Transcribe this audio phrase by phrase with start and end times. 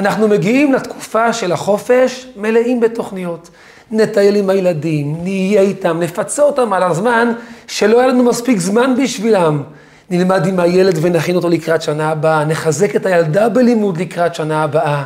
[0.00, 3.50] אנחנו מגיעים לתקופה של החופש מלאים בתוכניות.
[3.90, 7.32] נטייל עם הילדים, נהיה איתם, נפצה אותם על הזמן
[7.66, 9.62] שלא היה לנו מספיק זמן בשבילם.
[10.10, 15.04] נלמד עם הילד ונכין אותו לקראת שנה הבאה, נחזק את הילדה בלימוד לקראת שנה הבאה.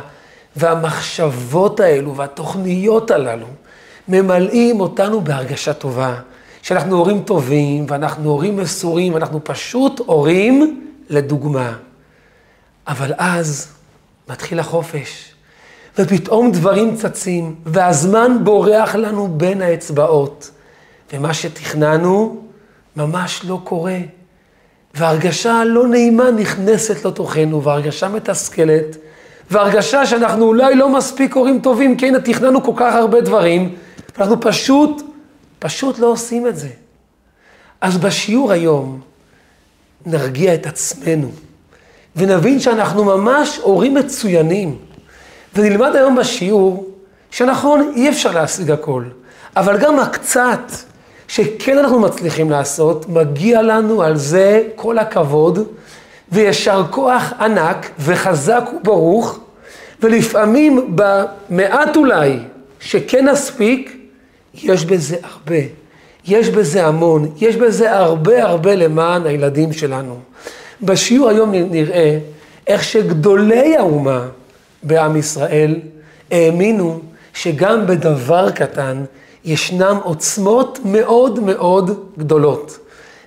[0.55, 3.47] והמחשבות האלו והתוכניות הללו
[4.07, 6.15] ממלאים אותנו בהרגשה טובה.
[6.61, 11.73] שאנחנו הורים טובים ואנחנו הורים מסורים, אנחנו פשוט הורים לדוגמה.
[12.87, 13.74] אבל אז
[14.29, 15.31] מתחיל החופש,
[15.97, 20.51] ופתאום דברים צצים, והזמן בורח לנו בין האצבעות,
[21.13, 22.41] ומה שתכננו
[22.95, 23.97] ממש לא קורה.
[24.93, 28.97] והרגשה הלא נעימה נכנסת לתוכנו, והרגשה מתסכלת,
[29.51, 33.75] והרגשה שאנחנו אולי לא מספיק הורים טובים, כי הנה תכננו כל כך הרבה דברים,
[34.17, 35.01] ואנחנו פשוט,
[35.59, 36.69] פשוט לא עושים את זה.
[37.81, 39.01] אז בשיעור היום
[40.05, 41.31] נרגיע את עצמנו,
[42.15, 44.77] ונבין שאנחנו ממש הורים מצוינים.
[45.55, 46.89] ונלמד היום בשיעור
[47.31, 49.03] שנכון, אי אפשר להשיג הכל,
[49.55, 50.71] אבל גם הקצת
[51.27, 55.67] שכן אנחנו מצליחים לעשות, מגיע לנו על זה כל הכבוד,
[56.31, 59.39] וישר כוח ענק וחזק וברוך,
[60.01, 62.39] ולפעמים במעט אולי
[62.79, 63.97] שכן נספיק,
[64.53, 65.61] יש בזה הרבה.
[66.27, 70.19] יש בזה המון, יש בזה הרבה הרבה למען הילדים שלנו.
[70.81, 72.19] בשיעור היום נראה
[72.67, 74.27] איך שגדולי האומה
[74.83, 75.79] בעם ישראל
[76.31, 76.99] האמינו
[77.33, 79.03] שגם בדבר קטן
[79.45, 82.79] ישנם עוצמות מאוד מאוד גדולות.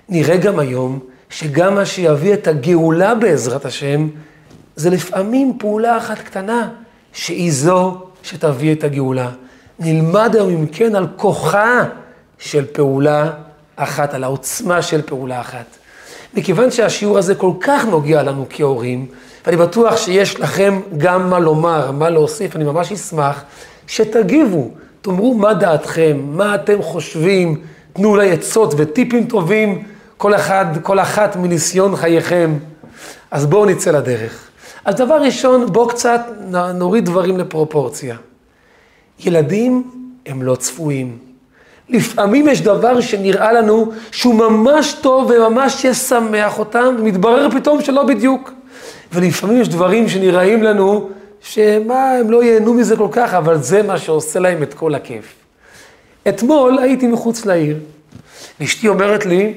[0.09, 4.09] נראה גם היום שגם מה שיביא את הגאולה בעזרת השם,
[4.75, 6.69] זה לפעמים פעולה אחת קטנה,
[7.13, 9.31] שהיא זו שתביא את הגאולה.
[9.79, 11.83] נלמד היום אם כן על כוחה
[12.37, 13.31] של פעולה
[13.75, 15.65] אחת, על העוצמה של פעולה אחת.
[16.33, 19.05] מכיוון שהשיעור הזה כל כך נוגע לנו כהורים,
[19.45, 23.43] ואני בטוח שיש לכם גם מה לומר, מה להוסיף, אני ממש אשמח
[23.87, 27.61] שתגיבו, תאמרו מה דעתכם, מה אתם חושבים,
[27.93, 29.83] תנו אולי עצות וטיפים טובים,
[30.17, 32.57] כל אחד, כל אחת מניסיון חייכם.
[33.31, 34.49] אז בואו נצא לדרך.
[34.85, 36.21] אז דבר ראשון, בואו קצת
[36.73, 38.15] נוריד דברים לפרופורציה.
[39.19, 39.91] ילדים
[40.25, 41.28] הם לא צפויים.
[41.89, 48.51] לפעמים יש דבר שנראה לנו שהוא ממש טוב וממש ישמח אותם, ומתברר פתאום שלא בדיוק.
[49.13, 51.09] ולפעמים יש דברים שנראים לנו,
[51.41, 55.33] שמה, הם לא ייהנו מזה כל כך, אבל זה מה שעושה להם את כל הכיף.
[56.29, 57.77] אתמול הייתי מחוץ לעיר,
[58.59, 59.53] ואשתי אומרת לי,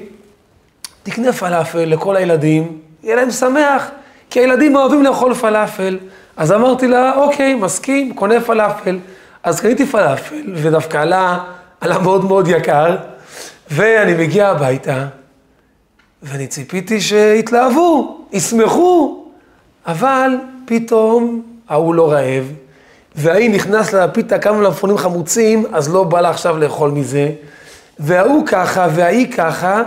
[1.03, 3.89] תקנה פלאפל לכל הילדים, יהיה להם שמח,
[4.29, 5.97] כי הילדים אוהבים לאכול פלאפל.
[6.37, 8.99] אז אמרתי לה, אוקיי, מסכים, קונה פלאפל.
[9.43, 11.39] אז קניתי פלאפל, ודווקא עלה,
[11.83, 12.95] עלה מאוד מאוד יקר,
[13.71, 15.05] ואני מגיע הביתה,
[16.23, 19.23] ואני ציפיתי שיתלהבו, ישמחו,
[19.85, 20.31] אבל
[20.65, 22.51] פתאום ההוא לא רעב,
[23.15, 27.29] וההיא נכנס לה פיתה כמה מלפפונים חמוצים, אז לא בא לה עכשיו לאכול מזה,
[27.99, 29.83] וההוא ככה, וההיא ככה,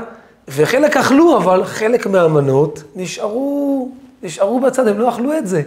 [0.49, 3.89] וחלק אכלו, אבל חלק מהמנות נשארו,
[4.23, 5.63] נשארו בצד, הם לא אכלו את זה.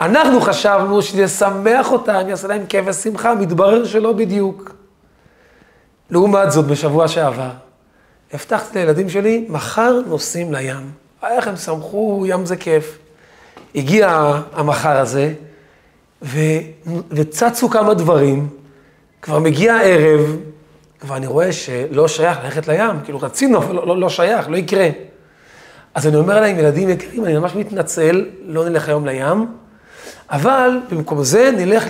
[0.00, 4.83] אנחנו חשבנו שזה ישמח אותם, יעשה להם כיף ושמחה, מתברר שלא בדיוק.
[6.14, 7.50] לעומת זאת, בשבוע שעבר,
[8.32, 10.90] הבטחתי לילדים שלי, מחר נוסעים לים.
[11.26, 12.98] איך הם שמחו, ים זה כיף.
[13.74, 15.32] הגיע המחר הזה,
[16.22, 16.38] ו...
[17.10, 18.48] וצצו כמה דברים,
[19.22, 20.36] כבר מגיע הערב,
[21.00, 24.56] כבר אני רואה שלא שייך ללכת לים, כאילו רצינו, אבל לא, לא, לא שייך, לא
[24.56, 24.88] יקרה.
[25.94, 29.46] אז אני אומר להם, ילדים יקרים, אני ממש מתנצל, לא נלך היום לים,
[30.30, 31.86] אבל במקום זה נלך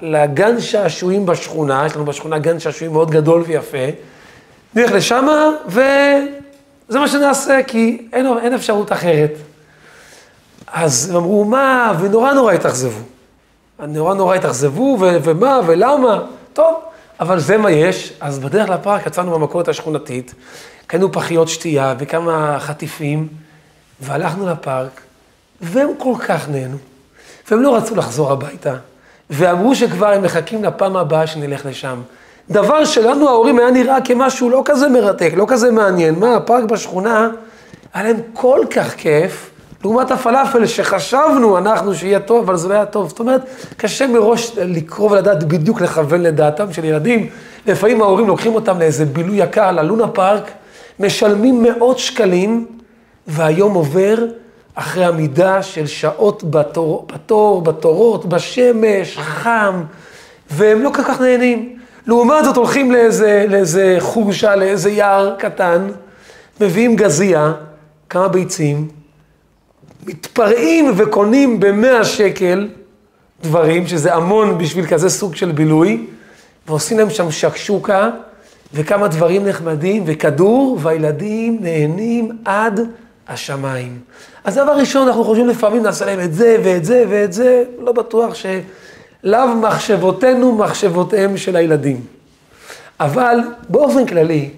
[0.00, 3.86] לגן שעשועים בשכונה, יש לנו בשכונה גן שעשועים מאוד גדול ויפה,
[4.74, 5.26] נלך לשם
[5.66, 9.32] וזה מה שנעשה, כי אין, אין אפשרות אחרת.
[10.66, 13.00] אז הם אמרו, מה, ונורא נורא התאכזבו.
[13.78, 16.22] נורא נורא התאכזבו, ומה, ולמה,
[16.52, 16.74] טוב.
[17.20, 20.34] אבל זה מה יש, אז בדרך לפארק יצאנו במכולת השכונתית,
[20.86, 23.28] קנו פחיות שתייה וכמה חטיפים,
[24.00, 25.00] והלכנו לפארק,
[25.60, 26.76] והם כל כך נהנו,
[27.50, 28.74] והם לא רצו לחזור הביתה,
[29.30, 32.00] ואמרו שכבר הם מחכים לפעם הבאה שנלך לשם.
[32.50, 36.18] דבר שלנו ההורים היה נראה כמשהו לא כזה מרתק, לא כזה מעניין.
[36.18, 37.28] מה, הפארק בשכונה,
[37.94, 39.50] היה להם כל כך כיף,
[39.84, 43.08] לעומת הפלאפל שחשבנו אנחנו שיהיה טוב, אבל זה לא היה טוב.
[43.08, 43.40] זאת אומרת,
[43.76, 47.28] קשה מראש לקרוא ולדעת בדיוק לכוון לדעתם של ילדים.
[47.66, 50.50] לפעמים ההורים לוקחים אותם לאיזה בילוי יקר ללונה פארק,
[51.00, 52.66] משלמים מאות שקלים,
[53.26, 54.16] והיום עובר
[54.78, 59.82] אחרי עמידה של שעות בתור, בתור, בתורות, בשמש, חם,
[60.50, 61.78] והם לא כל כך נהנים.
[62.06, 65.88] לעומת זאת הולכים לאיזה, לאיזה חורשה, לאיזה יער קטן,
[66.60, 67.52] מביאים גזייה,
[68.08, 68.88] כמה ביצים,
[70.06, 72.68] מתפרעים וקונים במאה שקל
[73.42, 76.06] דברים, שזה המון בשביל כזה סוג של בילוי,
[76.68, 78.10] ועושים להם שם שקשוקה,
[78.74, 82.80] וכמה דברים נחמדים, וכדור, והילדים נהנים עד
[83.28, 83.98] השמיים.
[84.44, 87.92] אז דבר ראשון, אנחנו חושבים לפעמים נעשה להם את זה ואת זה ואת זה, לא
[87.92, 92.00] בטוח שלאו מחשבותינו מחשבותיהם של הילדים.
[93.00, 93.38] אבל
[93.68, 94.50] באופן כללי,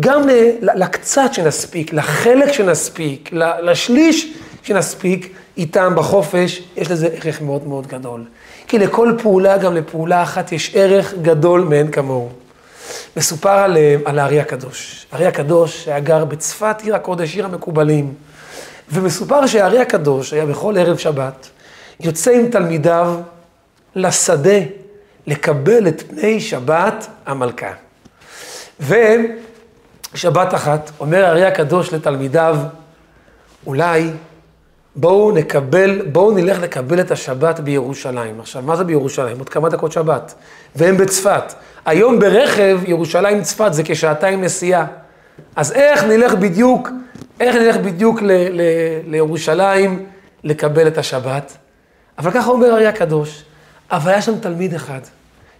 [0.00, 0.22] גם
[0.60, 3.30] לקצת שנספיק, לחלק שנספיק,
[3.62, 4.32] לשליש
[4.62, 8.24] שנספיק, איתם בחופש, יש לזה ערך מאוד מאוד גדול.
[8.68, 12.28] כי לכל פעולה, גם לפעולה אחת, יש ערך גדול מאין כמוהו.
[13.16, 15.06] מסופר על, אה, על הארי הקדוש.
[15.12, 18.14] הארי הקדוש היה גר בצפת, עיר הקודש, עיר המקובלים.
[18.90, 21.48] ומסופר שהארי הקדוש היה בכל ערב שבת,
[22.00, 23.20] יוצא עם תלמידיו
[23.94, 24.58] לשדה
[25.26, 27.72] לקבל את פני שבת המלכה.
[28.80, 32.56] ושבת אחת אומר הארי הקדוש לתלמידיו,
[33.66, 34.10] אולי
[34.96, 38.40] בואו נקבל, בואו נלך לקבל את השבת בירושלים.
[38.40, 39.38] עכשיו, מה זה בירושלים?
[39.38, 40.34] עוד כמה דקות שבת.
[40.76, 41.54] והם בצפת.
[41.86, 44.86] היום ברכב, ירושלים צפת זה כשעתיים נסיעה.
[45.56, 46.90] אז איך נלך בדיוק,
[47.40, 48.60] איך נלך בדיוק ל, ל,
[49.06, 50.06] לירושלים
[50.44, 51.56] לקבל את השבת?
[52.18, 53.44] אבל ככה אומר אריה הקדוש.
[53.90, 55.00] אבל היה שם תלמיד אחד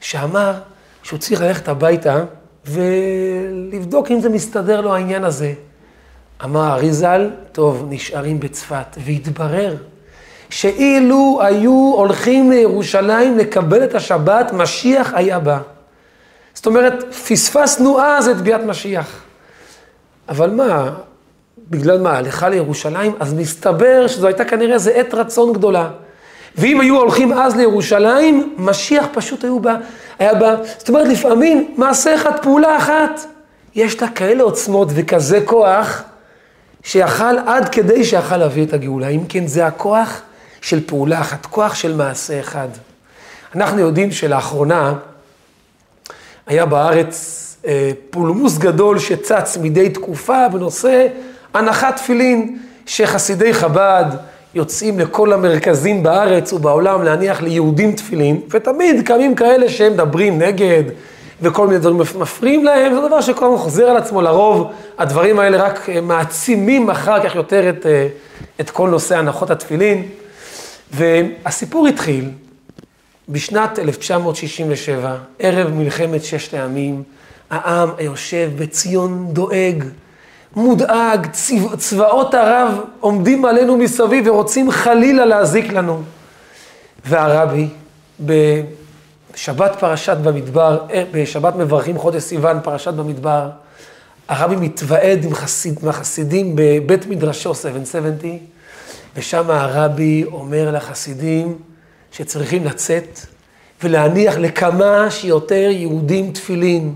[0.01, 0.53] שאמר
[1.03, 2.25] שהוא צריך ללכת הביתה
[2.67, 5.53] ולבדוק אם זה מסתדר לו העניין הזה.
[6.45, 9.77] אמר אריזל, טוב, נשארים בצפת, והתברר
[10.51, 15.59] שאילו היו הולכים לירושלים לקבל את השבת, משיח היה בא.
[16.55, 19.23] זאת אומרת, פספסנו אז את ביאת משיח.
[20.29, 20.91] אבל מה,
[21.71, 23.13] בגלל מה, הליכה לירושלים?
[23.21, 25.91] אז מסתבר שזו הייתה כנראה איזה עת רצון גדולה.
[26.59, 29.77] ואם היו הולכים אז לירושלים, משיח פשוט היו בא,
[30.19, 30.55] היה בא.
[30.79, 33.21] זאת אומרת, לפעמים מעשה אחד, פעולה אחת,
[33.75, 36.03] יש לה כאלה עוצמות וכזה כוח,
[36.87, 39.09] שיכל עד כדי שיכל להביא את הגאולה.
[39.09, 40.21] אם כן, זה הכוח
[40.61, 42.69] של פעולה אחת, כוח של מעשה אחד.
[43.55, 44.95] אנחנו יודעים שלאחרונה
[46.47, 51.07] היה בארץ אה, פולמוס גדול שצץ מדי תקופה בנושא
[51.55, 54.05] הנחת תפילין, שחסידי חב"ד
[54.55, 60.83] יוצאים לכל המרכזים בארץ ובעולם להניח ליהודים תפילין, ותמיד קמים כאלה שהם מדברים נגד,
[61.43, 65.57] וכל מיני דברים מפריעים להם, זה דבר שכל הזמן חוזר על עצמו לרוב, הדברים האלה
[65.57, 68.09] רק אה, מעצימים אחר כך יותר את, אה,
[68.61, 70.09] את כל נושא הנחות התפילין.
[70.93, 72.31] והסיפור התחיל
[73.29, 77.03] בשנת 1967, ערב מלחמת ששת הימים,
[77.51, 79.85] העם היושב בציון דואג,
[80.57, 86.03] מודאג, צבא, צבאות ערב עומדים עלינו מסביב ורוצים חלילה להזיק לנו.
[87.05, 87.69] והרבי,
[89.37, 93.51] בשבת פרשת במדבר, אה, בשבת מברכים חודש סיוון, פרשת במדבר,
[94.29, 98.39] הרבי מתוועד עם, חסיד, עם החסידים בבית מדרשו 770,
[99.17, 101.59] ושם הרבי אומר לחסידים
[102.13, 103.21] שצריכים לצאת
[103.83, 106.95] ולהניח לכמה שיותר יהודים תפילין,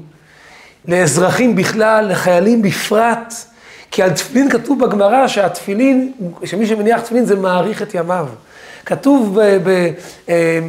[0.84, 3.34] לאזרחים בכלל, לחיילים בפרט,
[3.90, 6.12] כי על תפילין כתוב בגמרא שהתפילין,
[6.44, 8.26] שמי שמניח תפילין זה מאריך את ימיו.
[8.86, 9.90] כתוב ב, ב,
[10.28, 10.60] אה,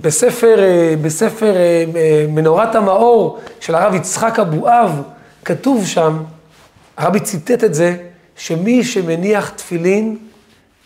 [0.00, 1.84] בספר, אה, בספר אה,
[2.28, 5.02] מנורת המאור של הרב יצחק אבואב,
[5.44, 6.16] כתוב שם,
[6.96, 7.96] הרבי ציטט את זה,
[8.36, 10.16] שמי שמניח תפילין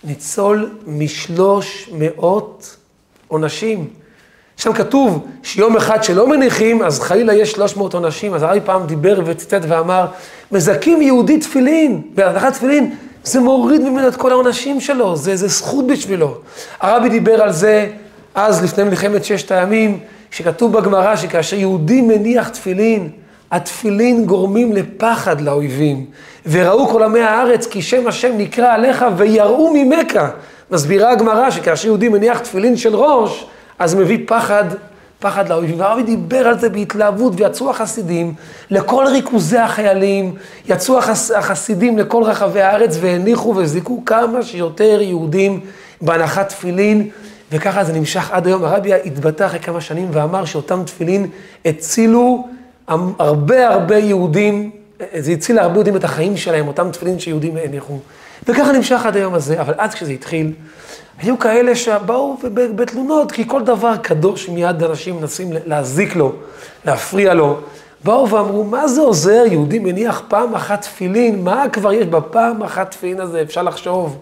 [0.04, 2.76] ניצול משלוש מאות
[3.28, 3.88] עונשים.
[4.56, 8.34] שם כתוב שיום אחד שלא מניחים, אז חלילה יש שלוש מאות עונשים.
[8.34, 10.06] אז הרבי פעם דיבר וציטט ואמר,
[10.52, 12.94] מזכים יהודי תפילין, בהדחת תפילין,
[13.24, 16.34] זה מוריד ממנו את כל העונשים שלו, זה, זה זכות בשבילו.
[16.80, 17.88] הרבי דיבר על זה
[18.34, 19.98] אז, לפני מלחמת ששת הימים,
[20.30, 23.10] שכתוב בגמרא שכאשר יהודי מניח תפילין,
[23.50, 26.06] התפילין גורמים לפחד לאויבים.
[26.46, 30.20] וראו כל עמי הארץ כי שם השם נקרא עליך ויראו ממך.
[30.70, 33.46] מסבירה הגמרא שכאשר יהודי מניח תפילין של ראש,
[33.78, 34.64] אז מביא פחד,
[35.18, 35.80] פחד לאויבים.
[35.80, 38.34] והרבי דיבר על זה בהתלהבות, ויצאו החסידים
[38.70, 40.34] לכל ריכוזי החיילים,
[40.68, 45.60] יצאו החס, החסידים לכל רחבי הארץ והניחו והזיקו כמה שיותר יהודים
[46.00, 47.10] בהנחת תפילין.
[47.52, 48.64] וככה זה נמשך עד היום.
[48.64, 51.26] הרבי התבטא אחרי כמה שנים ואמר שאותם תפילין
[51.64, 52.48] הצילו
[53.18, 54.70] הרבה הרבה יהודים,
[55.18, 57.98] זה הציל להרבה יהודים את החיים שלהם, אותם תפילין שיהודים הניחו.
[58.48, 60.52] וככה נמשך עד היום הזה, אבל אז כשזה התחיל,
[61.18, 66.32] היו כאלה שבאו בתלונות, כי כל דבר קדוש מיד אנשים מנסים להזיק לו,
[66.84, 67.60] להפריע לו.
[68.04, 72.90] באו ואמרו, מה זה עוזר, יהודי מניח פעם אחת תפילין, מה כבר יש בפעם אחת
[72.90, 74.18] תפילין הזה, אפשר לחשוב.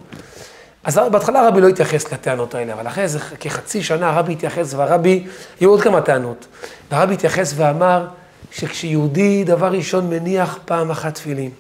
[0.85, 5.25] אז בהתחלה הרבי לא התייחס לטענות האלה, אבל אחרי איזה כחצי שנה הרבי התייחס, והרבי,
[5.61, 6.47] היו עוד כמה טענות.
[6.91, 8.07] והרבי התייחס ואמר
[8.53, 11.51] שכשיהודי, דבר ראשון, מניח פעם אחת תפילין,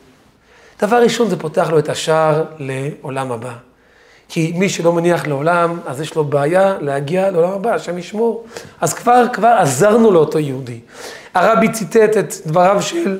[0.82, 3.71] דבר ראשון זה פותח לו את השער לעולם הבא.
[4.34, 8.44] כי מי שלא מניח לעולם, אז יש לו בעיה להגיע לעולם הבא, השם ישמור.
[8.80, 10.80] אז כבר, כבר עזרנו לאותו יהודי.
[11.34, 13.18] הרבי ציטט את דבריו של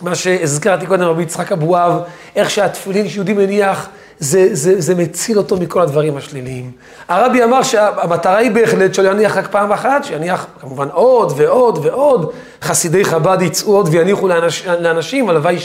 [0.00, 2.00] מה שהזכרתי קודם, רבי יצחק אבואב,
[2.36, 3.88] איך שהתפילין שיהודי מניח,
[4.20, 6.70] זה, זה, זה מציל אותו מכל הדברים השליליים.
[7.08, 12.32] הרבי אמר שהמטרה היא בהחלט שלא יניח רק פעם אחת, שיניח כמובן עוד ועוד ועוד.
[12.62, 15.56] חסידי חב"ד יצאו עוד ויניחו לאנש, לאנשים, הלוואי,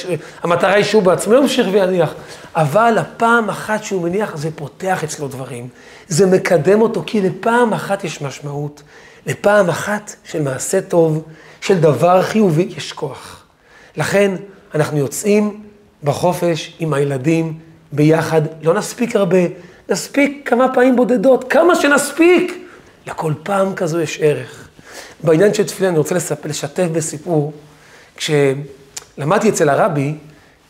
[0.44, 2.14] המטרה היא שהוא בעצמו ימשיך ויניח.
[2.56, 5.68] אבל הפעם אחת שהוא מניח, זה פותח אצלו דברים.
[6.08, 8.82] זה מקדם אותו, כי לפעם אחת יש משמעות.
[9.26, 11.24] לפעם אחת של מעשה טוב,
[11.62, 13.44] של דבר חיובי, יש כוח.
[13.98, 14.36] לכן
[14.76, 15.62] אנחנו יוצאים
[16.04, 17.65] בחופש עם הילדים
[17.96, 19.38] ביחד, לא נספיק הרבה,
[19.90, 22.66] נספיק כמה פעמים בודדות, כמה שנספיק.
[23.08, 24.68] לכל פעם כזו יש ערך.
[25.24, 27.54] בעניין של תפילה אני רוצה לספר, לשתף בסיפור.
[28.18, 30.14] כשלמדתי אצל הרבי,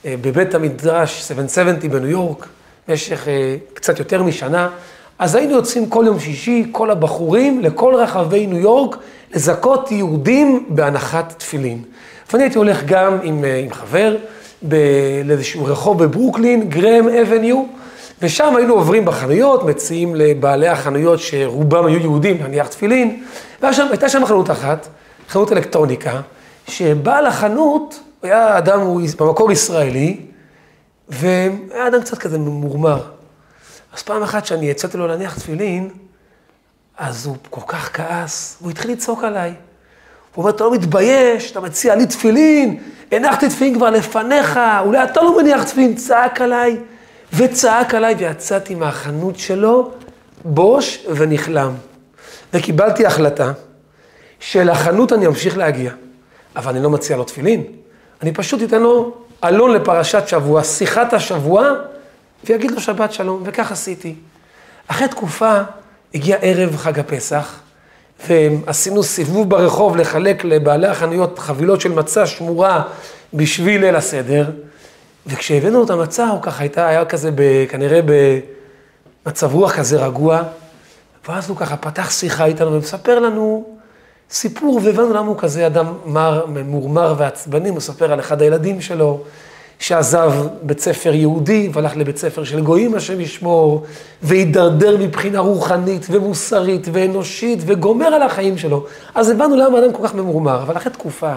[0.05, 2.48] אה, בבית המדרש 770 בניו יורק,
[2.88, 4.70] במשך אה, קצת יותר משנה,
[5.20, 8.98] אז היינו יוצאים כל יום שישי, כל הבחורים, לכל רחבי ניו יורק,
[9.34, 11.84] לזכות יהודים בהנחת תפילין.
[12.32, 14.15] ואני הייתי הולך גם עם, אה, עם חבר
[15.24, 17.63] לאיזשהו רחוב בברוקלין, גרם אבניו,
[18.22, 23.24] ושם היינו עוברים בחנויות, מציעים לבעלי החנויות שרובם היו יהודים להניח תפילין,
[23.62, 24.88] והייתה שם חנות אחת,
[25.29, 26.22] חנות אלקטרוניקה,
[26.67, 30.17] שבעל החנות היה אדם, הוא במקור ישראלי,
[31.10, 33.01] והיה אדם קצת כזה ממורמר.
[33.93, 35.89] אז פעם אחת שאני יצאתי לו להניח תפילין,
[36.98, 39.53] אז הוא כל כך כעס, והוא התחיל לצעוק עליי.
[40.36, 42.77] הוא אומר, אתה לא מתבייש, אתה מציע לי תפילין,
[43.12, 46.77] הנחתי תפילין כבר לפניך, אולי אתה לא מניח תפילין, צעק עליי,
[47.34, 49.92] וצעק עליי, ויצאתי מהחנות שלו,
[50.46, 51.74] בוש ונכלם.
[52.54, 53.51] וקיבלתי החלטה
[54.39, 55.92] שלחנות אני אמשיך להגיע,
[56.56, 57.63] אבל אני לא מציע לו תפילין.
[58.22, 59.13] אני פשוט אתן לו
[59.44, 61.70] אלון לפרשת שבוע, שיחת השבוע,
[62.44, 64.15] ויגיד לו שבת שלום, וכך עשיתי.
[64.88, 65.62] אחרי תקופה
[66.13, 67.60] הגיע ערב חג הפסח,
[68.27, 72.81] ועשינו סיבוב ברחוב לחלק לבעלי החנויות חבילות של מצה שמורה
[73.34, 74.50] בשביל ליל הסדר,
[75.27, 78.00] וכשהבאנו את המצה, הוא ככה הייתה, היה כזה ב, כנראה
[79.25, 80.41] במצב רוח כזה רגוע,
[81.27, 83.65] ואז הוא ככה פתח שיחה איתנו ומספר לנו
[84.29, 89.24] סיפור, והבנו למה הוא כזה אדם מר, ממורמר ועצבני, הוא מספר על אחד הילדים שלו,
[89.79, 93.86] שעזב בית ספר יהודי והלך לבית ספר של גויים, השם ישמור,
[94.24, 98.86] והידרדר מבחינה רוחנית ומוסרית ואנושית וגומר על החיים שלו.
[99.15, 101.34] אז הבנו למה האדם כל כך ממורמר, אבל אחרי תקופה,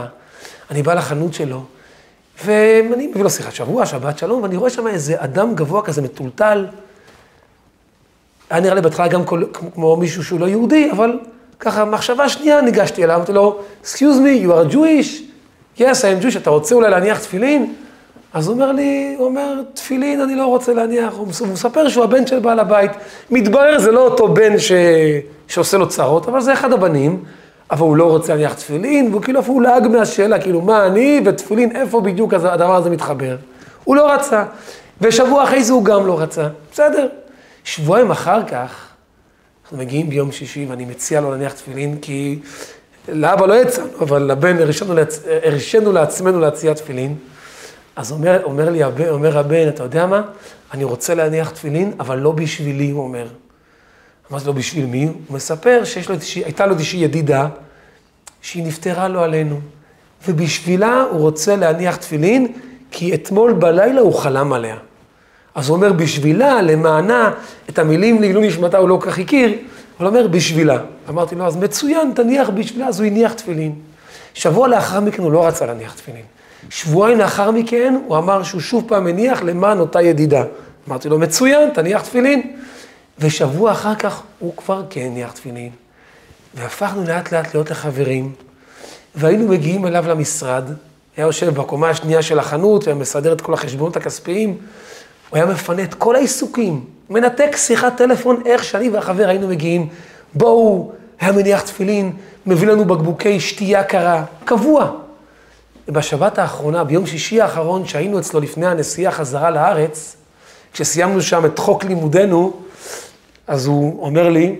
[0.70, 1.62] אני בא לחנות שלו,
[2.44, 6.66] ואני מביא לו שיחת שבוע, שבת שלום, ואני רואה שם איזה אדם גבוה כזה מטולטל.
[8.50, 9.42] היה נראה לי בהתחלה גם כל,
[9.74, 11.18] כמו מישהו שהוא לא יהודי, אבל
[11.60, 15.22] ככה, מחשבה שנייה ניגשתי אליו, אמרתי לו, excuse me, you are Jewish?
[15.78, 17.74] yes, I am Jewish, אתה רוצה אולי להניח תפילין?
[18.32, 22.26] אז הוא אומר לי, הוא אומר, תפילין אני לא רוצה להניח, הוא מספר שהוא הבן
[22.26, 22.90] של בעל הבית.
[23.30, 24.72] מתברר, זה לא אותו בן ש...
[25.48, 27.24] שעושה לו צרות, אבל זה אחד הבנים,
[27.70, 31.76] אבל הוא לא רוצה להניח תפילין, והוא כאילו אפילו לעג מהשאלה, כאילו, מה אני ותפילין,
[31.76, 33.36] איפה בדיוק הדבר הזה מתחבר?
[33.84, 34.44] הוא לא רצה.
[35.00, 36.48] ושבוע אחרי זה הוא גם לא רצה.
[36.72, 37.08] בסדר.
[37.64, 38.86] שבועיים אחר כך,
[39.62, 42.38] אנחנו מגיעים ביום שישי, ואני מציע לו להניח תפילין, כי
[43.08, 44.56] לאבא לא יצאנו, אבל לבן
[45.44, 47.14] הרשינו לעצמנו להציע תפילין.
[47.98, 50.22] אז אומר, אומר לי, אומר הבן, אתה יודע מה?
[50.74, 53.26] אני רוצה להניח תפילין, אבל לא בשבילי, הוא אומר.
[54.30, 55.04] מה זה לא בשביל מי?
[55.04, 57.48] הוא מספר שהייתה לו איזושהי ידידה,
[58.42, 59.60] שהיא נפטרה לו עלינו.
[60.28, 62.52] ובשבילה הוא רוצה להניח תפילין,
[62.90, 64.76] כי אתמול בלילה הוא חלם עליה.
[65.54, 67.32] אז הוא אומר, בשבילה, למענה,
[67.68, 69.48] את המילים לעילוי נשמתה הוא לא כל כך הכיר,
[69.98, 70.78] אבל הוא אומר, בשבילה.
[71.08, 73.74] אמרתי לו, אז מצוין, תניח בשבילה, אז הוא הניח תפילין.
[74.34, 76.37] שבוע לאחר מכן הוא לא רצה להניח תפילין.
[76.70, 80.44] שבועיים לאחר מכן הוא אמר שהוא שוב פעם מניח למען אותה ידידה.
[80.88, 82.56] אמרתי לו, מצוין, תניח תפילין.
[83.18, 85.70] ושבוע אחר כך הוא כבר כן הניח תפילין.
[86.54, 88.32] והפכנו לאט לאט להיות לחברים,
[89.14, 90.64] והיינו מגיעים אליו למשרד,
[91.16, 94.48] היה יושב בקומה השנייה של החנות, היה מסדר את כל החשבונות הכספיים,
[95.28, 99.88] הוא היה מפנה את כל העיסוקים, מנתק שיחת טלפון, איך שאני והחבר היינו מגיעים.
[100.34, 102.12] בואו, היה מניח תפילין,
[102.46, 104.90] מביא לנו בקבוקי שתייה קרה, קבוע.
[105.88, 110.16] ובשבת האחרונה, ביום שישי האחרון, שהיינו אצלו לפני הנסיעה חזרה לארץ,
[110.72, 112.52] כשסיימנו שם את חוק לימודנו,
[113.46, 114.56] אז הוא אומר לי,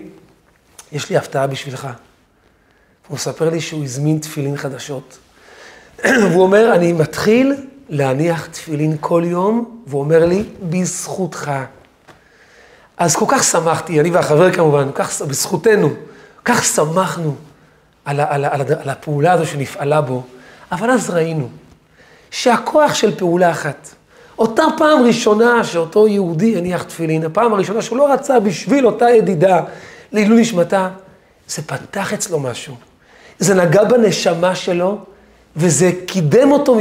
[0.91, 1.87] יש לי הפתעה בשבילך.
[3.07, 5.17] הוא מספר לי שהוא הזמין תפילין חדשות.
[6.29, 7.55] והוא אומר, אני מתחיל
[7.89, 11.51] להניח תפילין כל יום, והוא אומר לי, בזכותך.
[12.97, 15.89] אז כל כך שמחתי, אני והחבר כמובן, כך, בזכותנו,
[16.45, 17.35] כך שמחנו
[18.05, 20.23] על, על, על, על הפעולה הזו שנפעלה בו.
[20.71, 21.47] אבל אז ראינו
[22.31, 23.89] שהכוח של פעולה אחת,
[24.39, 29.61] אותה פעם ראשונה שאותו יהודי הניח תפילין, הפעם הראשונה שהוא לא רצה בשביל אותה ידידה
[30.11, 30.89] לעילוי נשמתה,
[31.47, 32.75] זה פתח אצלו משהו.
[33.39, 34.97] זה נגע בנשמה שלו,
[35.55, 36.77] וזה קידם אותו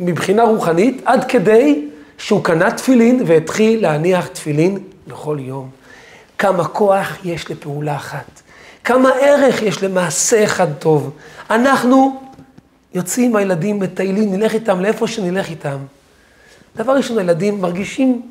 [0.00, 5.70] מבחינה רוחנית, עד כדי שהוא קנה תפילין והתחיל להניח תפילין בכל יום.
[6.38, 8.42] כמה כוח יש לפעולה אחת,
[8.84, 11.10] כמה ערך יש למעשה אחד טוב.
[11.50, 12.20] אנחנו
[12.94, 15.76] יוצאים הילדים, מטיילים, נלך איתם לאיפה שנלך איתם.
[16.76, 18.22] דבר ראשון, הילדים מרגישים,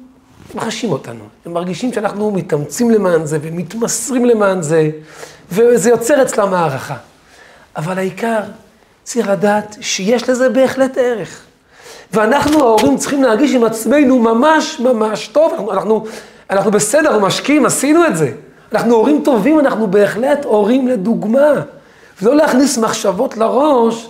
[0.55, 1.23] מחשים אותנו.
[1.45, 4.89] הם מרגישים שאנחנו מתאמצים למען זה ומתמסרים למען זה,
[5.51, 6.95] וזה יוצר אצלם הערכה.
[7.75, 8.39] אבל העיקר,
[9.03, 11.41] צריך לדעת שיש לזה בהחלט ערך.
[12.13, 16.05] ואנחנו ההורים צריכים להרגיש עם עצמנו ממש ממש טוב, אנחנו, אנחנו,
[16.49, 18.31] אנחנו בסדר, אנחנו משקיעים, עשינו את זה.
[18.73, 21.53] אנחנו הורים טובים, אנחנו בהחלט הורים לדוגמה.
[22.21, 24.09] ולא להכניס מחשבות לראש,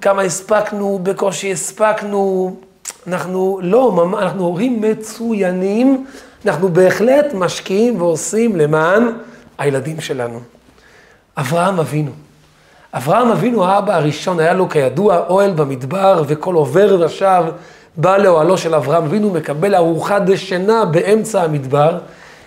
[0.00, 2.56] כמה הספקנו, בקושי הספקנו,
[3.06, 6.06] אנחנו לא, אנחנו הורים מצוינים,
[6.46, 9.12] אנחנו בהחלט משקיעים ועושים למען
[9.58, 10.40] הילדים שלנו.
[11.36, 12.10] אברהם אבינו.
[12.94, 17.44] אברהם אבינו, האבא הראשון, היה לו כידוע אוהל במדבר, וכל עובר ושב
[17.96, 21.98] בא לאוהלו של אברהם אבינו, מקבל ארוחה דשנה באמצע המדבר,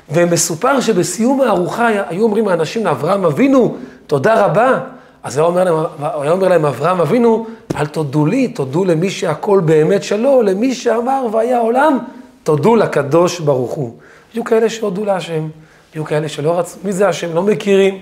[0.10, 3.76] ומסופר שבסיום הארוחה היו אומרים האנשים לאברהם אבינו,
[4.08, 4.80] תודה רבה.
[5.24, 10.04] אז היה אומר, היה אומר להם אברהם אבינו, אל תודו לי, תודו למי שהכל באמת
[10.04, 11.98] שלו, למי שאמר והיה עולם,
[12.44, 13.98] תודו לקדוש ברוך הוא.
[14.34, 15.48] היו כאלה שהודו להשם,
[15.94, 17.36] היו כאלה שלא רצו, מי זה השם?
[17.36, 18.02] לא מכירים.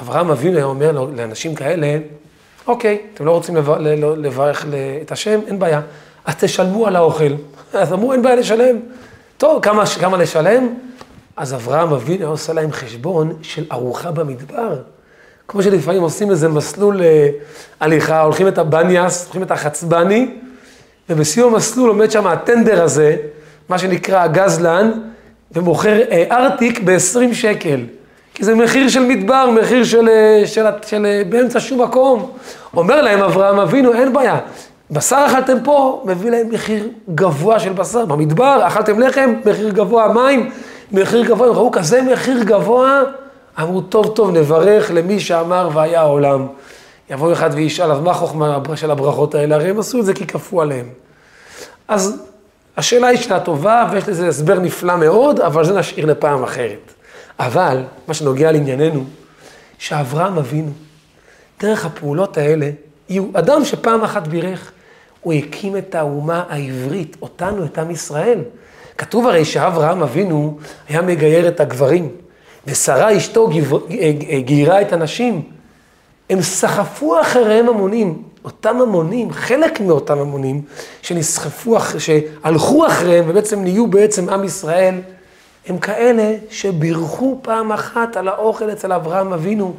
[0.00, 1.98] אברהם אבינו היה אומר לאנשים כאלה,
[2.66, 3.56] אוקיי, אתם לא רוצים
[4.16, 4.66] לברך
[5.02, 5.80] את השם, אין בעיה,
[6.24, 7.32] אז תשלמו על האוכל.
[7.72, 8.76] אז אמרו, אין בעיה לשלם.
[9.38, 10.74] טוב, כמה, כמה לשלם?
[11.36, 14.78] אז אברהם אבינו עושה להם חשבון של ארוחה במדבר.
[15.48, 17.28] כמו שלפעמים עושים איזה מסלול אה,
[17.80, 20.30] הליכה, הולכים את הבניאס, הולכים את החצבני,
[21.10, 23.16] ובסיום המסלול עומד שם הטנדר הזה,
[23.68, 24.90] מה שנקרא הגזלן,
[25.52, 27.80] ומוכר אה, ארטיק ב-20 שקל.
[28.34, 32.30] כי זה מחיר של מדבר, מחיר של, אה, של, של, של באמצע שום מקום.
[32.76, 34.38] אומר להם אברהם אבינו, אין בעיה.
[34.90, 38.04] בשר אכלתם פה, מביא להם מחיר גבוה של בשר.
[38.04, 40.50] במדבר, אכלתם לחם, מחיר גבוה, מים,
[40.92, 41.48] מחיר גבוה.
[41.48, 43.02] הם ראו כזה מחיר גבוה,
[43.60, 46.46] אמרו, טוב, טוב, נברך למי שאמר והיה העולם.
[47.10, 49.54] יבוא אחד וישאל, אז מה החוכמה של הברכות האלה?
[49.54, 50.88] הרי הם עשו את זה כי כפו עליהם.
[51.88, 52.22] אז
[52.76, 56.92] השאלה היא שאלה טובה, ויש לזה הסבר נפלא מאוד, אבל זה נשאיר לפעם אחרת.
[57.38, 59.04] אבל, מה שנוגע לענייננו,
[59.78, 60.70] שאברהם אבינו,
[61.60, 62.70] דרך הפעולות האלה,
[63.08, 64.72] יהיו אדם שפעם אחת בירך,
[65.20, 68.38] הוא הקים את האומה העברית, אותנו, את עם ישראל.
[68.98, 72.08] כתוב הרי שאברהם אבינו היה מגייר את הגברים,
[72.66, 73.50] ושרה אשתו
[74.44, 75.42] גיירה את הנשים.
[76.30, 80.62] הם סחפו אחריהם המונים, אותם המונים, חלק מאותם המונים,
[81.02, 84.94] שנסחפו, שהלכו אחריהם ובעצם נהיו בעצם עם ישראל,
[85.66, 89.74] הם כאלה שבירכו פעם אחת על האוכל אצל אברהם אבינו.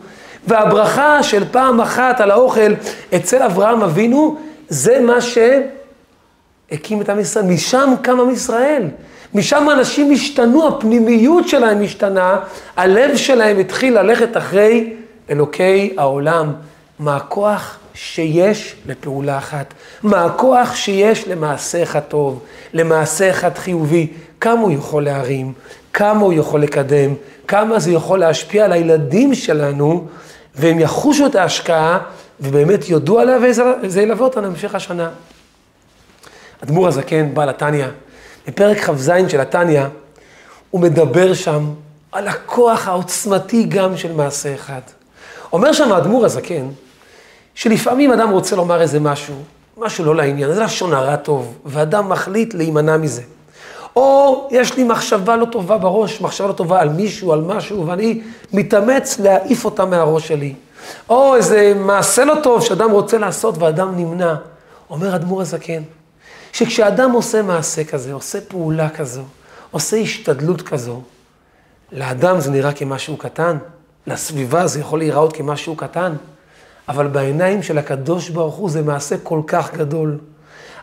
[0.47, 2.73] והברכה של פעם אחת על האוכל
[3.15, 4.37] אצל אברהם אבינו,
[4.69, 7.45] זה מה שהקים את עם ישראל.
[7.45, 8.87] משם קם עם ישראל.
[9.33, 12.39] משם אנשים השתנו, הפנימיות שלהם השתנה,
[12.77, 14.93] הלב שלהם התחיל ללכת אחרי
[15.29, 16.53] אלוקי העולם.
[16.99, 19.73] מה הכוח שיש לפעולה אחת?
[20.03, 22.39] מה הכוח שיש למעשה אחד טוב,
[22.73, 24.07] למעשה אחד חיובי?
[24.41, 25.53] כמה הוא יכול להרים,
[25.93, 27.13] כמה הוא יכול לקדם,
[27.47, 30.07] כמה זה יכול להשפיע על הילדים שלנו,
[30.55, 31.99] והם יחושו את ההשקעה,
[32.39, 33.37] ובאמת יודו עליה,
[33.81, 35.09] וזה ילווה אותנו בהמשך השנה.
[36.63, 37.85] אדמו"ר הזקן, בעל התניא,
[38.47, 39.83] בפרק כ"ז של התניא,
[40.71, 41.65] הוא מדבר שם
[42.11, 44.81] על הכוח העוצמתי גם של מעשה אחד.
[45.53, 46.67] אומר שם האדמו"ר הזקן,
[47.55, 49.35] שלפעמים אדם רוצה לומר איזה משהו,
[49.77, 53.21] משהו לא לעניין, זה לשון הרע טוב, ואדם מחליט להימנע מזה.
[53.95, 58.21] או יש לי מחשבה לא טובה בראש, מחשבה לא טובה על מישהו, על משהו, ואני
[58.53, 60.53] מתאמץ להעיף אותה מהראש שלי.
[61.09, 64.35] או איזה מעשה לא טוב שאדם רוצה לעשות ואדם נמנע.
[64.89, 65.81] אומר אדמו"ר הזקן,
[66.57, 69.21] שכשאדם עושה מעשה כזה, עושה פעולה כזו,
[69.71, 71.01] עושה השתדלות כזו,
[71.91, 73.57] לאדם זה נראה כמשהו קטן,
[74.07, 76.13] לסביבה זה יכול להיראות כמשהו קטן,
[76.89, 80.17] אבל בעיניים של הקדוש ברוך הוא זה מעשה כל כך גדול.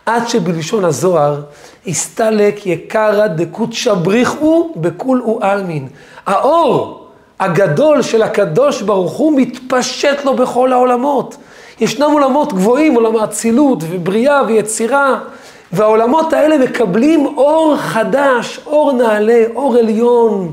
[0.06, 1.42] עד שבלשון הזוהר,
[1.86, 5.88] הסתלק יקרא דקודשא בריחו בכול עלמין.
[6.26, 7.06] האור
[7.40, 11.36] הגדול של הקדוש ברוך הוא מתפשט לו בכל העולמות.
[11.80, 15.20] ישנם עולמות גבוהים, עולם האצילות ובריאה ויצירה,
[15.72, 20.52] והעולמות האלה מקבלים אור חדש, אור נעלה, אור עליון.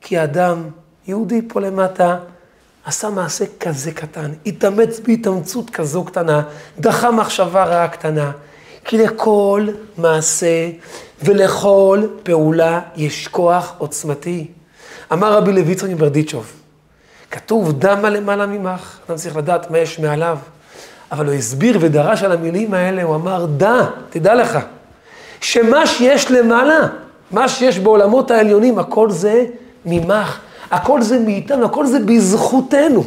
[0.00, 0.62] כי האדם,
[1.06, 2.16] יהודי פה למטה,
[2.84, 6.42] עשה מעשה כזה קטן, התאמץ בהתאמצות כזו קטנה,
[6.78, 8.32] דחה מחשבה רעה קטנה.
[8.84, 9.66] כי לכל
[9.98, 10.70] מעשה
[11.22, 14.46] ולכל פעולה יש כוח עוצמתי.
[15.12, 16.52] אמר רבי לוי יצחק מברדיצ'וב,
[17.30, 20.38] כתוב דמה למעלה ממך, אתה צריך לדעת מה יש מעליו.
[21.12, 24.58] אבל הוא הסביר ודרש על המילים האלה, הוא אמר, דע, תדע לך,
[25.40, 26.78] שמה שיש למעלה,
[27.30, 29.44] מה שיש בעולמות העליונים, הכל זה
[29.86, 30.38] ממך,
[30.70, 33.04] הכל זה מאיתנו, הכל זה בזכותנו.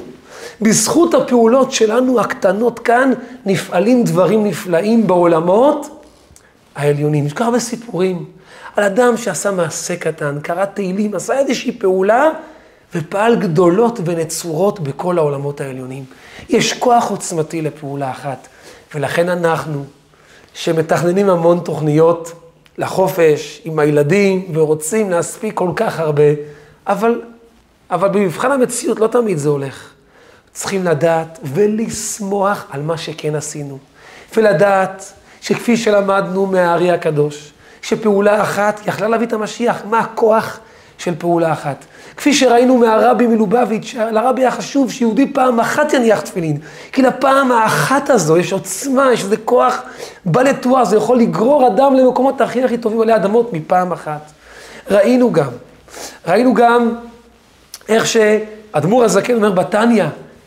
[0.62, 3.12] בזכות הפעולות שלנו הקטנות כאן,
[3.46, 6.04] נפעלים דברים נפלאים בעולמות
[6.76, 7.26] העליונים.
[7.26, 8.26] יש כל הרבה סיפורים
[8.76, 12.30] על אדם שעשה מעשה קטן, קרא תהילים, עשה איזושהי פעולה,
[12.96, 16.06] ופעל גדולות ונצורות בכל העולמות העליונים.
[16.50, 18.48] יש כוח עוצמתי לפעולה אחת,
[18.96, 19.86] ולכן אנחנו,
[20.54, 22.32] שמתכננים המון תוכניות
[22.78, 26.24] לחופש עם הילדים, ורוצים להספיק כל כך הרבה,
[26.88, 27.22] אבל,
[27.92, 29.90] אבל במבחן המציאות לא תמיד זה הולך.
[30.54, 33.78] צריכים לדעת ולשמוח על מה שכן עשינו,
[34.38, 40.60] ולדעת שכפי שלמדנו מהארי הקדוש, שפעולה אחת יכלה להביא את המשיח, מה הכוח
[41.00, 41.86] של פעולה אחת.
[42.18, 46.58] כפי שראינו מהרבי מלובביץ', לרבי היה חשוב שיהודי פעם אחת יניח תפילין.
[46.92, 49.82] כי לפעם האחת הזו יש עוצמה, יש איזה כוח
[50.26, 54.32] בל יתואר, זה יכול לגרור אדם למקומות הכי הכי טובים עלי אדמות מפעם אחת.
[54.92, 55.50] ראינו גם,
[56.28, 56.96] ראינו גם
[57.90, 60.06] איך שאדמו"ר הזקן אומר בתניא,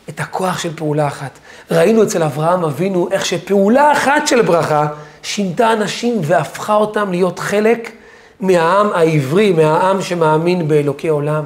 [0.09, 1.39] את הכוח של פעולה אחת.
[1.71, 4.87] ראינו אצל אברהם אבינו איך שפעולה אחת של ברכה
[5.23, 7.91] שינתה אנשים והפכה אותם להיות חלק
[8.39, 11.43] מהעם העברי, מהעם שמאמין באלוקי עולם.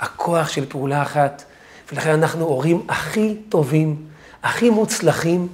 [0.00, 1.44] הכוח של פעולה אחת.
[1.92, 3.96] ולכן אנחנו הורים הכי טובים,
[4.42, 5.48] הכי מוצלחים,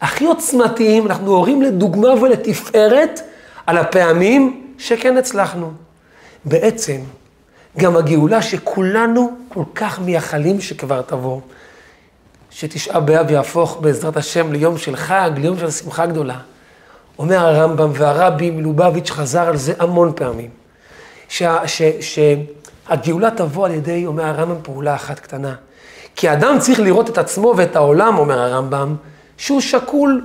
[0.00, 3.20] הכי עוצמתיים, אנחנו הורים לדוגמה ולתפארת
[3.66, 5.72] על הפעמים שכן הצלחנו.
[6.44, 7.00] בעצם,
[7.78, 11.40] גם הגאולה שכולנו כל כך מייחלים שכבר תבוא.
[12.50, 16.38] שתשעה באב יהפוך בעזרת השם ליום של חג, ליום של שמחה גדולה.
[17.18, 20.50] אומר הרמב"ם והרבי מלובביץ' חזר על זה המון פעמים.
[22.00, 25.54] שהגאולה תבוא על ידי, אומר הרמב"ם, פעולה אחת קטנה.
[26.16, 28.96] כי האדם צריך לראות את עצמו ואת העולם, אומר הרמב"ם,
[29.36, 30.24] שהוא שקול,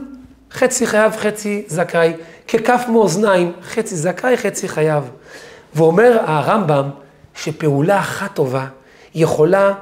[0.51, 2.13] חצי חייב, חצי זכאי,
[2.47, 5.03] ככף מאזניים, חצי זכאי, חצי חייב.
[5.75, 6.89] ואומר הרמב"ם
[7.35, 8.65] שפעולה אחת טובה
[9.15, 9.73] יכולה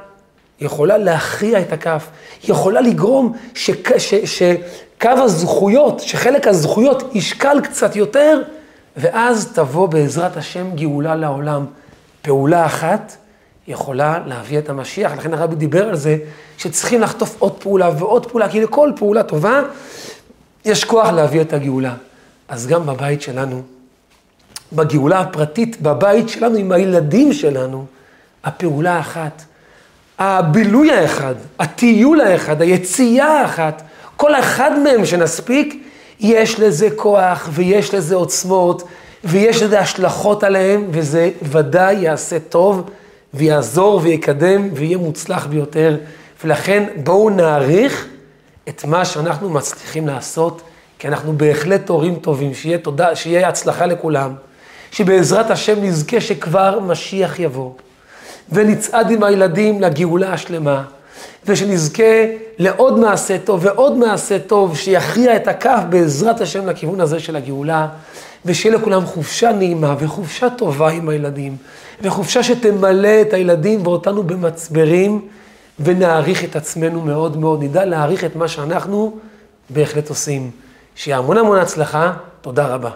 [0.62, 2.08] יכולה להכריע את הכף,
[2.44, 8.42] יכולה לגרום שק, ש, שקו הזכויות, שחלק הזכויות ישקל קצת יותר,
[8.98, 11.66] ואז תבוא בעזרת השם גאולה לעולם.
[12.22, 13.18] פעולה אחת
[13.68, 16.18] יכולה להביא את המשיח, לכן הרבי דיבר על זה,
[16.58, 19.62] שצריכים לחטוף עוד פעולה ועוד פעולה, כי לכל פעולה טובה
[20.66, 21.94] יש כוח להביא את הגאולה.
[22.48, 23.62] אז גם בבית שלנו,
[24.74, 27.86] בגאולה הפרטית, בבית שלנו עם הילדים שלנו,
[28.44, 29.44] הפעולה האחת,
[30.24, 33.82] הבילוי האחד, הטיול האחד, היציאה האחת,
[34.18, 35.84] כל אחד מהם שנספיק,
[36.20, 38.84] יש לזה כוח ויש לזה עוצמות
[39.24, 42.90] ויש לזה השלכות עליהם, וזה ודאי יעשה טוב
[43.34, 45.98] ויעזור ויקדם ויהיה מוצלח ביותר.
[46.44, 48.08] ולכן בואו נעריך
[48.70, 50.62] את מה שאנחנו מצליחים לעשות,
[51.00, 54.34] כי אנחנו בהחלט הורים טובים, שיהיה, תודה, שיהיה הצלחה לכולם,
[54.92, 57.72] שבעזרת השם נזכה שכבר משיח יבוא.
[58.52, 60.84] ונצעד עם הילדים לגאולה השלמה,
[61.46, 62.04] ושנזכה
[62.58, 67.88] לעוד מעשה טוב ועוד מעשה טוב שיכריע את הכף בעזרת השם לכיוון הזה של הגאולה,
[68.46, 71.58] ושיהיה לכולם חופשה נעימה וחופשה טובה עם הילדים,
[72.02, 75.22] וחופשה שתמלא את הילדים ואותנו במצברים,
[75.80, 79.18] ונעריך את עצמנו מאוד מאוד, נדע להעריך את מה שאנחנו
[79.70, 80.52] בהחלט עושים.
[80.96, 82.90] שיהיה המון המון הצלחה, תודה רבה.